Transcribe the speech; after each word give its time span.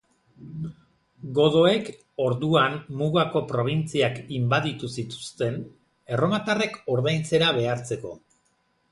Godoek 1.39 1.89
orduan 2.27 2.77
mugako 3.01 3.41
probintziak 3.51 4.17
inbaditu 4.37 4.89
zituzten, 5.01 5.59
erromatarrek 6.15 6.79
ordaintzera 6.95 7.51
behartzeko. 7.59 8.15